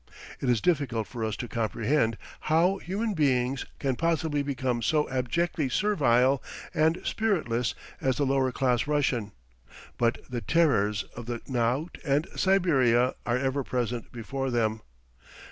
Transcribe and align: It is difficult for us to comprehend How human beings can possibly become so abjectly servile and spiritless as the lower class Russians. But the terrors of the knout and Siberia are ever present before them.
It 0.39 0.49
is 0.49 0.61
difficult 0.61 1.05
for 1.05 1.23
us 1.23 1.35
to 1.35 1.47
comprehend 1.47 2.17
How 2.49 2.77
human 2.79 3.13
beings 3.13 3.67
can 3.77 3.95
possibly 3.95 4.41
become 4.41 4.81
so 4.81 5.07
abjectly 5.11 5.69
servile 5.69 6.41
and 6.73 6.99
spiritless 7.03 7.75
as 8.01 8.17
the 8.17 8.25
lower 8.25 8.51
class 8.51 8.87
Russians. 8.87 9.31
But 9.99 10.17
the 10.27 10.41
terrors 10.41 11.03
of 11.15 11.27
the 11.27 11.41
knout 11.47 11.99
and 12.03 12.25
Siberia 12.35 13.13
are 13.27 13.37
ever 13.37 13.63
present 13.63 14.11
before 14.11 14.49
them. 14.49 14.81